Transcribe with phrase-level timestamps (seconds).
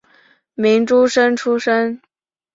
[0.55, 2.01] 明诸生出身。